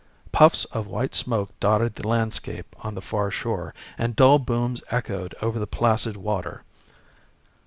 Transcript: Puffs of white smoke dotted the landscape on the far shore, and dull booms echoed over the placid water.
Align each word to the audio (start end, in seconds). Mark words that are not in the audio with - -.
Puffs 0.31 0.65
of 0.65 0.87
white 0.87 1.13
smoke 1.13 1.51
dotted 1.59 1.93
the 1.93 2.07
landscape 2.07 2.75
on 2.83 2.95
the 2.95 3.03
far 3.03 3.29
shore, 3.29 3.71
and 3.99 4.15
dull 4.15 4.39
booms 4.39 4.81
echoed 4.89 5.35
over 5.43 5.59
the 5.59 5.67
placid 5.67 6.17
water. 6.17 6.63